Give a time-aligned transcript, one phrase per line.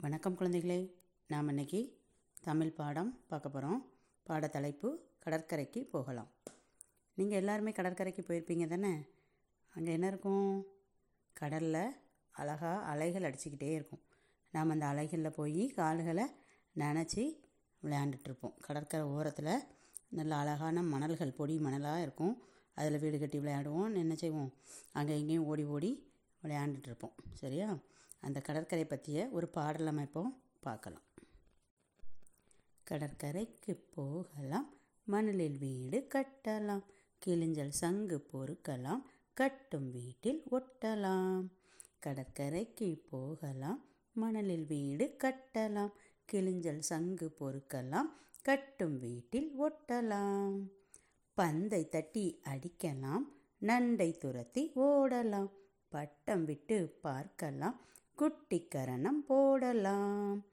[0.00, 0.92] வணக்கம் குழந்தைகளே.
[1.28, 1.98] நாம் இன்னைக்கு
[2.42, 3.80] தமிழ் பாடம் பார்க்க போகிறோம்
[4.22, 6.28] பாட தலைப்பு கடற்கரைக்கு போகலாம்.
[7.14, 9.08] நீங்கள் எல்லாருமே கடற்கரைக்கு போயிருப்பீங்க தானே?
[9.74, 10.66] அங்கே என்ன இருக்கும்?
[11.32, 11.96] கடலில்
[12.30, 14.02] அழகாக அலைகள் அடிச்சுக்கிட்டே இருக்கும்.
[14.50, 16.26] நாம் அந்த அலைகளில் போய் கால்களை
[16.76, 17.40] நனைச்சி
[17.82, 19.64] விளையாண்டுட்ருப்போம் கடற்கரை ஓரத்தில்
[20.08, 22.42] நல்ல அழகான மணல்கள் பொடி மணலாக இருக்கும்.
[22.74, 23.94] அதில் வீடு கட்டி விளையாடுவோம்.
[23.94, 24.52] என்ன செய்வோம்?
[24.92, 26.12] அங்கே இங்கேயும் ஓடி ஓடி
[26.42, 27.78] விளையாண்டுட்ருப்போம் சரியா?
[28.22, 30.24] அந்த கடற்கரை பற்றிய ஒரு பாடல் நம்ம
[30.60, 31.04] பார்க்கலாம்.
[32.84, 34.68] கடற்கரைக்கு போகலாம்
[35.06, 36.84] மணலில் வீடு கட்டலாம்
[37.22, 39.02] கிழிஞ்சல் சங்கு பொறுக்கலாம்
[39.34, 41.42] கட்டும் வீட்டில் ஒட்டலாம்.
[42.00, 43.80] கடற்கரைக்கு போகலாம்
[44.16, 45.92] மணலில் வீடு கட்டலாம்
[46.32, 48.10] கிழிஞ்சல் சங்கு பொறுக்கலாம்
[48.42, 50.56] கட்டும் வீட்டில் ஒட்டலாம்.
[51.34, 53.24] பந்தை தட்டி அடிக்கலாம்
[53.60, 55.50] நண்டை துரத்தி ஓடலாம்
[55.88, 57.76] பட்டம் விட்டு பார்க்கலாம்
[58.18, 60.44] குட்டிக்கரணம் போடலாம்.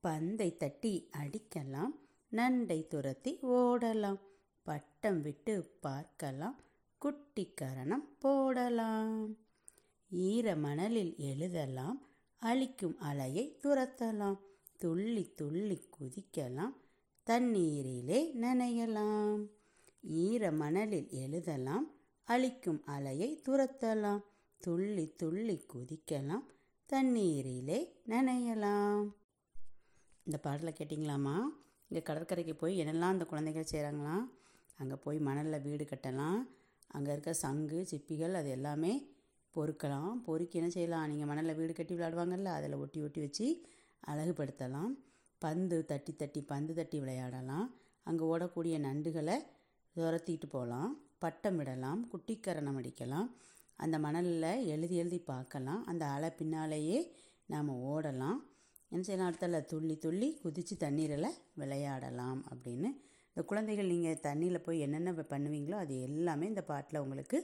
[0.00, 1.90] பந்தை தட்டி அடிக்கலாம்.
[2.30, 4.18] நண்டை துரத்தி ஓடலாம்.
[4.62, 6.60] பட்டம் விட்டு பார்க்கலாம்.
[7.04, 9.36] குட்டிக்கரணம் போடலாம்.
[10.10, 12.06] ஈர மணலில் எழுதலாம்.
[12.36, 14.38] அழிக்கும் அலையை துரத்தலாம்.
[14.76, 16.74] துள்ளி துள்ளி குதிக்கலாம்.
[17.26, 19.48] தண்ணீரிலே நனையலாம்.
[20.02, 21.94] ஈர மணலில் எழுதலாம்.
[22.24, 24.22] அழிக்கும் அலையை துரத்தலாம்.
[24.58, 26.44] துள்ளி துள்ளி குதிக்கலாம்.
[26.88, 27.76] தண்ணீரிலே
[28.10, 29.04] நனையலாம்.
[30.26, 31.36] இந்த பாடலை கேட்டிங்களாம்மா?
[31.88, 34.24] இங்கே கடற்கரைக்கு போய் என்னெல்லாம் அந்த குழந்தைகள் செய்கிறாங்களாம்
[34.78, 36.40] அங்கே போய் மணலில் வீடு கட்டலாம்.
[36.88, 38.92] அங்கே இருக்க சங்கு சிப்பிகள் அது எல்லாமே
[39.54, 40.12] பொறுக்கலாம்.
[40.26, 41.06] பொறுக்கி என்ன செய்யலாம்?
[41.12, 43.48] நீங்கள் மணலில் வீடு கட்டி விளையாடுவாங்கல்ல அதில் ஒட்டி ஒட்டி வச்சு
[44.12, 44.92] அழகுபடுத்தலாம்.
[45.38, 47.66] பந்து தட்டி தட்டி பந்து தட்டி விளையாடலாம்.
[48.08, 49.38] அங்கே ஓடக்கூடிய நண்டுகளை
[49.96, 50.92] துரத்திட்டு போகலாம்.
[51.24, 52.02] பட்டம் விடலாம்.
[52.12, 53.30] குட்டிக்கரணம் அடிக்கலாம்.
[53.82, 55.86] அந்த மணலில் எழுதி எழுதி பார்க்கலாம்.
[55.86, 56.98] அந்த அலை பின்னாலேயே
[57.46, 58.38] நாம் ஓடலாம்.
[58.88, 62.90] என்ன செய்யலாம் அடுத்தல துள்ளி துள்ளி குதித்து தண்ணீரில் விளையாடலாம் அப்படின்னு.
[63.28, 67.38] இந்த குழந்தைகள் நீங்கள் தண்ணியில் போய் என்னென்ன பண்ணுவீங்களோ அது எல்லாமே இந்த பாட்டில் உங்களுக்கு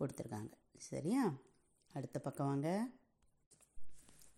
[0.00, 0.52] கொடுத்துருக்காங்க.
[0.76, 1.32] சரியா?
[1.92, 2.88] அடுத்த பக்கம் வாங்க.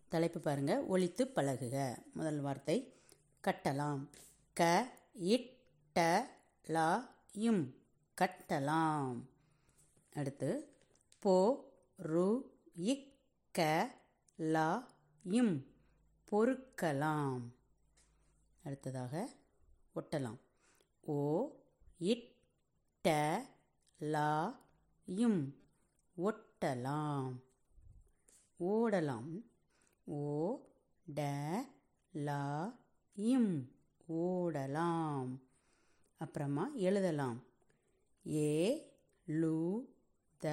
[0.08, 0.82] தலைப்பு பாருங்க.
[0.84, 1.96] ஒழித்து பழகுக.
[2.12, 2.94] முதல் வார்த்தை.
[3.46, 4.06] கட்டலாம்.
[4.52, 5.56] க இட்
[5.94, 6.26] ட
[6.66, 6.88] லா
[7.32, 7.74] இம்
[8.20, 9.22] கட்டலாம்.
[10.14, 10.48] அடுத்து
[11.22, 11.34] போ
[12.02, 12.28] ரு
[12.82, 13.08] இக்
[13.54, 13.60] க
[14.36, 14.68] லா
[15.24, 15.56] இம்.
[16.30, 17.40] பொறுக்கலாம்.
[18.64, 19.14] அடுத்ததாக
[19.94, 20.38] ஒட்டலாம்.
[21.00, 21.18] ஓ
[21.98, 22.28] இட்
[23.04, 23.10] ட
[23.98, 24.30] லா
[25.06, 25.42] இம்.
[26.16, 27.30] ஒட்டலாம்.
[28.60, 29.30] ஓடலாம்.
[30.04, 30.22] ஓ
[31.14, 31.20] ட
[32.12, 32.42] லா
[33.14, 33.70] இம்.
[34.12, 35.30] ஓடலாம்.
[36.18, 37.38] அப்புறமா எழுதலாம்.
[38.26, 38.50] ஏ
[39.28, 39.56] லு
[40.38, 40.48] த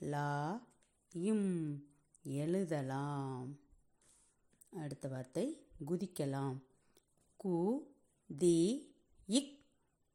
[0.00, 0.66] லா
[1.12, 1.88] இம்
[2.22, 3.58] எழுதலாம்.
[4.70, 6.58] அடுத்த வார்த்தை குதிக்கலாம்.
[7.44, 7.78] கு
[8.38, 8.94] தி
[9.26, 9.64] இக்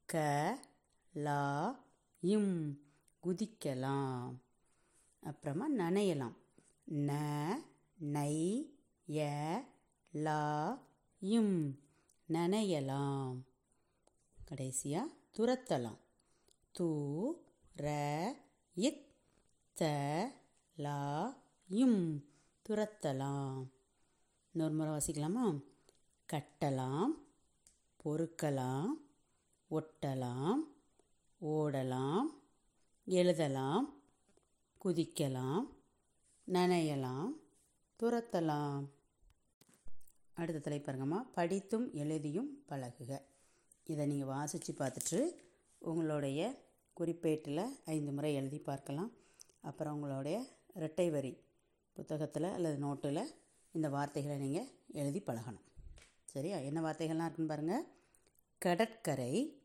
[0.06, 0.16] க
[1.14, 1.84] லா
[2.20, 2.80] இம்
[3.24, 4.36] குதிக்கலாம்.
[5.20, 6.36] அப்புறமா நனையலாம்.
[6.92, 7.12] ந
[7.96, 8.36] நை
[9.08, 9.20] ய
[10.12, 10.82] லா
[11.20, 11.80] இம்
[12.30, 13.42] நனையலாம்.
[14.46, 16.00] கடைசியாக துரத்தலாம்.
[16.72, 16.90] தூ
[17.78, 17.88] ர
[18.74, 19.13] இத்
[19.80, 19.86] த
[20.76, 20.98] லா
[22.70, 23.64] துரத்தலாம்.
[24.52, 25.46] இன்னொரு முறை வாசிக்கலாமா?
[26.34, 27.12] கட்டலாம்
[28.04, 28.90] பொறுக்கலாம்
[29.72, 30.60] ஒட்டலாம்
[31.42, 32.26] ஓடலாம்
[33.06, 34.02] எழுதலாம்
[34.86, 35.66] குதிக்கலாம்
[36.48, 37.32] நனையலாம்
[38.04, 38.86] துரத்தலாம்.
[40.34, 43.22] அடுத்த தலைப்பாருங்கம்மா படித்தும் எழுதியும் பழகுக.
[43.84, 45.36] இதை நீங்கள் வாசித்து பார்த்துட்டு
[45.78, 46.66] உங்களுடைய
[47.00, 49.12] குறிப்பேட்டில் ஐந்து முறை எழுதி பார்க்கலாம்.
[49.64, 51.38] அப்புறம் உங்களுடைய இரட்டை வரி
[51.94, 53.36] புத்தகத்தில் அல்லது நோட்டில்
[53.72, 55.66] இந்த வார்த்தைகளை நீங்கள் எழுதி பழகணும்.
[56.24, 56.58] சரியா?
[56.58, 57.86] என்ன வார்த்தைகள்லாம் இருக்குன்னு பாருங்கள்
[58.58, 59.62] கடற்கரை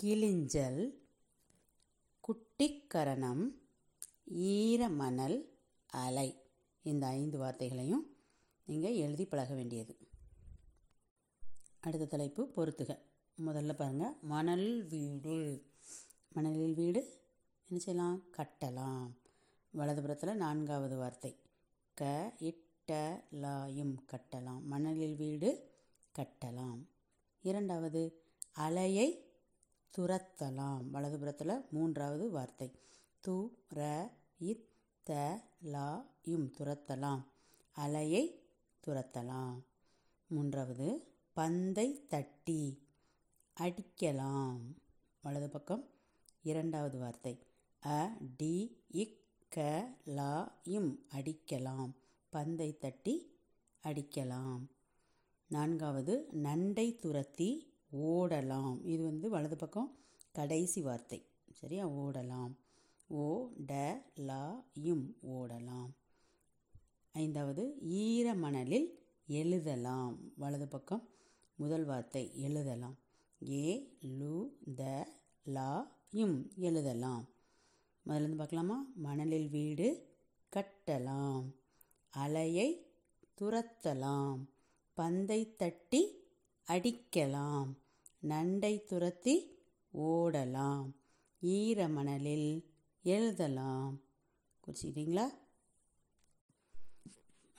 [0.00, 0.94] கிளிஞ்சல்
[2.28, 3.42] குட்டிக்கரணம்
[4.34, 5.44] ஈரமணல்
[5.86, 6.42] அலை.
[6.82, 8.06] இந்த ஐந்து வார்த்தைகளையும்
[8.64, 9.96] நீங்கள் எழுதி பழக வேண்டியது.
[11.80, 12.98] அடுத்த தலைப்பு பொறுத்துக.
[13.46, 15.64] முதல்ல பாருங்கள் மணல் வீடு.
[16.32, 17.23] மணலில் வீடு.
[17.68, 18.22] என்ன செய்யலாம்?
[18.36, 19.10] கட்டலாம்.
[19.74, 21.36] வலதுபுறத்தில் நான்காவது வார்த்தை.
[21.94, 24.62] க இட்ட லாயும் கட்டலாம்.
[24.62, 25.70] மணலில் வீடு
[26.18, 26.86] கட்டலாம்.
[27.42, 28.22] இரண்டாவது
[28.58, 29.24] அலையை
[29.98, 30.82] துரத்தலாம்.
[30.92, 32.72] வலதுபுறத்தில் மூன்றாவது வார்த்தை.
[33.26, 34.68] து ர இத்
[35.02, 37.24] த லா யும் துரத்தலாம்.
[37.76, 38.40] அலையை
[38.86, 39.62] துரத்தலாம்.
[40.26, 42.88] மூன்றாவது பந்தை தட்டி
[43.60, 44.60] அடிக்கலாம்.
[45.22, 45.88] வலது பக்கம்
[46.42, 47.38] இரண்டாவது வார்த்தை.
[47.86, 51.90] அ டி இக் க லா இம் அடிக்கலாம்.
[52.30, 53.40] பந்தை தட்டி
[53.82, 54.66] அடிக்கலாம்.
[55.46, 58.86] நான்காவது நண்டை துரத்தி ஓடலாம்.
[58.86, 59.98] இது வந்து வலது பக்கம்
[60.32, 61.26] கடைசி வார்த்தை.
[61.52, 61.88] சரியா?
[61.88, 62.54] ஓடலாம்.
[63.08, 64.70] ஓ ட லா
[65.26, 65.90] ஓடலாம்.
[67.12, 70.32] ஐந்தாவது ஈர மணலில் எழுதலாம்.
[70.36, 71.08] வலது பக்கம்
[71.54, 72.98] முதல் வார்த்தை எழுதலாம்.
[73.48, 75.08] ஏ லு த
[75.46, 77.28] லாயும் எழுதலாம்.
[78.06, 78.86] முதல்ல இருந்து பார்க்கலாமா?
[78.94, 80.16] மணலில் வீடு
[80.56, 81.50] கட்டலாம்.
[82.16, 82.86] அலையை
[83.40, 84.44] துரத்தலாம்.
[84.92, 86.24] பந்தை தட்டி
[86.66, 87.72] அடிக்கலாம்.
[88.22, 89.58] நண்டை துரத்தி
[89.98, 90.90] ஓடலாம்.
[91.40, 92.72] ஈர மணலில்
[93.02, 94.00] எழுதலாம்.
[94.66, 95.26] குறிச்சிக்கிட்டீங்களா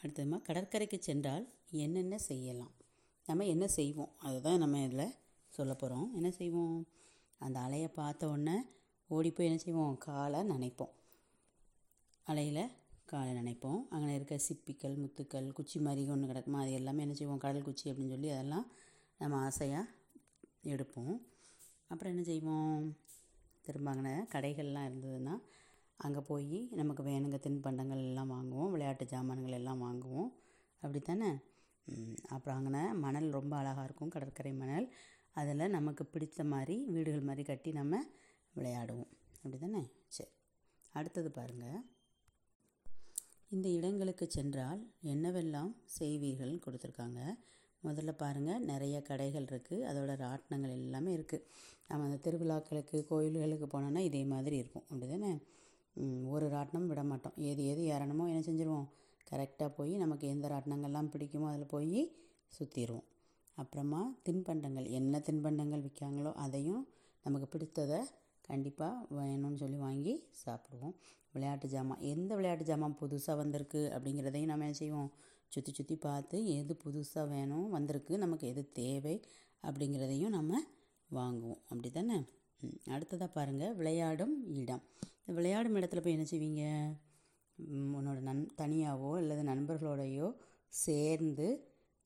[0.02, 2.72] அடுத்ததுமா கடற்கரைக்கு சென்றால் என்னென்ன செய்யலாம்?
[3.26, 4.14] நம்ம என்ன செய்வோம்?
[4.18, 5.14] அதுதான் நம்ம இதில்
[5.48, 6.14] சொல்ல போகிறோம்.
[6.14, 6.88] என்ன செய்வோம்?
[7.38, 8.62] அந்த அலையை பார்த்த உடனே
[9.10, 9.98] ஓடி போய் என்ன செய்வோம்?
[9.98, 10.94] காலை நனைப்போம்.
[12.28, 12.72] அலையில்
[13.06, 13.82] காலை நினைப்போம்.
[13.90, 17.38] அங்கே இருக்க சிப்பிக்கல் முத்துக்கள் குச்சி மாதிரி ஒன்று கிடக்குமா அது எல்லாமே என்ன செய்வோம்?
[17.38, 18.66] கடல் குச்சி அப்படின்னு சொல்லி அதெல்லாம்
[19.18, 19.86] நம்ம ஆசையாக
[20.64, 21.14] எடுப்போம்.
[21.88, 22.96] அப்புறம் என்ன செய்வோம்?
[23.62, 25.36] திரும்ப அங்கே கடைகள்லாம் இருந்ததுன்னா
[25.98, 28.72] அங்கே போய் நமக்கு வேணுங்க தின்பண்டங்கள் எல்லாம் வாங்குவோம்.
[28.72, 30.30] விளையாட்டு ஜாமான்கள் எல்லாம் வாங்குவோம்.
[30.82, 31.30] அப்படி தானே
[32.28, 34.10] அப்புறம் அங்கே மணல் ரொம்ப அழகாக இருக்கும்.
[34.10, 34.88] கடற்கரை மணல்.
[35.34, 38.04] அதில் நமக்கு பிடித்த மாதிரி வீடுகள் மாதிரி கட்டி நம்ம
[38.58, 39.12] விளையாடுவோம்.
[39.42, 39.84] அப்படி தானே
[40.18, 40.32] சரி.
[40.94, 41.82] அடுத்தது பாருங்கள்
[43.56, 44.82] இந்த இடங்களுக்கு சென்றால்
[45.14, 47.20] என்னவெல்லாம் செய்வீர்கள் கொடுத்துருக்காங்க.
[47.84, 51.46] முதல்ல பாருங்கள் நிறைய கடைகள் இருக்குது அதோட ராட்டினங்கள் எல்லாமே இருக்குது
[51.90, 54.86] நம்ம அந்த திருவிழாக்களுக்கு கோயில்களுக்கு போனோன்னா இதே மாதிரி இருக்கும்.
[54.90, 55.32] அப்படி தானே
[56.34, 57.36] ஒரு ராட்டினம் விட மாட்டோம்.
[57.50, 58.88] எது எது ஏறணுமோ என்ன செஞ்சுருவோம்?
[59.32, 62.02] கரெக்டாக போய் நமக்கு எந்த ராட்டினங்கள்லாம் பிடிக்குமோ அதில் போய்
[62.58, 63.08] சுற்றிடுவோம்
[63.58, 64.88] அப்புறமா தின்பண்டங்கள்.
[65.00, 66.84] என்ன தின்பண்டங்கள் விற்காங்களோ அதையும்
[67.26, 68.00] நமக்கு பிடித்ததை
[68.48, 70.14] கண்டிப்பாக வேணும்னு சொல்லி வாங்கி
[70.44, 70.96] சாப்பிடுவோம்.
[71.34, 75.10] விளையாட்டு ஜாமான் எந்த விளையாட்டு ஜாமான் புதுசாக வந்திருக்கு அப்படிங்கிறதையும் நம்ம என்ன செய்வோம்?
[75.52, 79.16] சுற்றி சுற்றி பார்த்து எது புதுசாக வேணும் வந்திருக்கு நமக்கு எது தேவை
[79.64, 80.62] அப்படிங்கிறதையும் நம்ம
[81.10, 81.62] வாங்குவோம்.
[81.70, 82.18] அப்படி தானே
[82.96, 84.84] அடுத்ததாக பாருங்கள் விளையாடும் இடம்.
[85.20, 86.64] இந்த விளையாடும் இடத்துல போய் என்ன செய்வீங்க?
[87.98, 90.28] உன்னோட நன் தனியாகவோ அல்லது நண்பர்களோடையோ
[90.86, 91.48] சேர்ந்து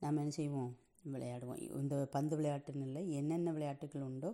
[0.01, 0.71] நம்ம என்ன செய்வோம்?
[1.13, 1.61] விளையாடுவோம்.
[1.81, 4.31] இந்த பந்து விளையாட்டுன்னு இல்லை என்னென்ன விளையாட்டுகள் உண்டோ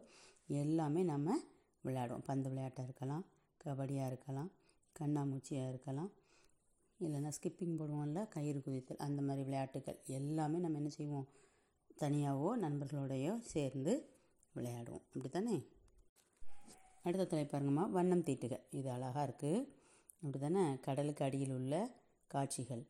[0.62, 1.38] எல்லாமே நம்ம
[1.86, 2.28] விளையாடுவோம்.
[2.30, 3.26] பந்து விளையாட்டாக இருக்கலாம்
[3.64, 4.52] கபடியாக இருக்கலாம்
[5.00, 6.12] கண்ணாமூச்சியாக இருக்கலாம்
[7.00, 11.28] இல்லைன்னா ஸ்கிப்பிங் போடுவோம்ல கயிறு குதித்தல் அந்த மாதிரி விளையாட்டுகள் எல்லாமே நம்ம என்ன செய்வோம்?
[12.02, 13.94] தனியாகவோ நண்பர்களோடையோ சேர்ந்து
[14.56, 15.04] விளையாடுவோம்.
[15.14, 15.56] அப்படி தானே
[17.04, 17.84] அடுத்த தலை பாருங்கம்மா.
[17.90, 19.68] வண்ணம் தீட்டுக இது அழகாக இருக்குது
[20.22, 21.74] அப்படி தானே கடலுக்கு அடியில் உள்ள
[22.28, 22.84] காட்சிகள்.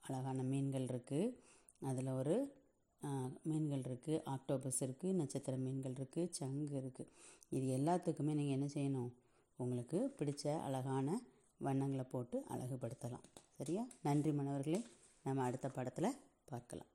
[0.00, 1.36] அழகான மீன்கள் இருக்குது
[1.80, 2.36] அதில் ஒரு
[3.50, 7.10] மீன்கள் இருக்குது ஆக்டோபஸ் இருக்குது நட்சத்திர மீன்கள் இருக்குது சங்கு இருக்குது
[7.56, 9.10] இது எல்லாத்துக்குமே நீங்கள் என்ன செய்யணும்?
[9.58, 11.18] உங்களுக்கு பிடிச்ச அழகான
[11.66, 13.26] வண்ணங்களை போட்டு அழகுபடுத்தலாம்.
[13.58, 13.84] சரியா?
[14.02, 14.80] நன்றி மாணவர்களே.
[15.26, 16.91] நம்ம அடுத்த படத்தில் பார்க்கலாம்.